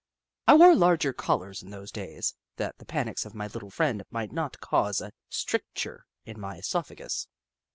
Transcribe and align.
I 0.47 0.55
wore 0.55 0.73
larger 0.73 1.13
collars 1.13 1.61
in 1.61 1.69
those 1.69 1.91
days, 1.91 2.33
that 2.55 2.79
the 2.79 2.85
panics 2.87 3.23
of 3.23 3.35
my 3.35 3.45
little 3.45 3.69
friend 3.69 4.01
might 4.09 4.31
not 4.31 4.59
cause 4.59 4.99
a 4.99 5.11
stricture 5.29 6.07
in 6.25 6.39
my 6.39 6.57
oesophagus. 6.57 7.27